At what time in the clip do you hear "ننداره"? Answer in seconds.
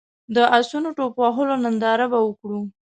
1.63-2.05